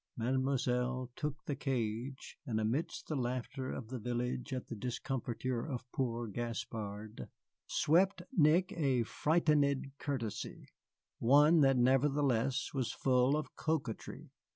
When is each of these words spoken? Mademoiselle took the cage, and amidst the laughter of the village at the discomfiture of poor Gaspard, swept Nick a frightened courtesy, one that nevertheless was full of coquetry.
Mademoiselle 0.17 1.11
took 1.15 1.35
the 1.45 1.55
cage, 1.55 2.35
and 2.47 2.59
amidst 2.59 3.07
the 3.07 3.15
laughter 3.15 3.69
of 3.71 3.89
the 3.89 3.99
village 3.99 4.51
at 4.51 4.65
the 4.67 4.75
discomfiture 4.75 5.63
of 5.63 5.85
poor 5.91 6.25
Gaspard, 6.27 7.27
swept 7.67 8.23
Nick 8.35 8.73
a 8.75 9.03
frightened 9.03 9.91
courtesy, 9.99 10.69
one 11.19 11.61
that 11.61 11.77
nevertheless 11.77 12.73
was 12.73 12.91
full 12.91 13.37
of 13.37 13.55
coquetry. 13.55 14.31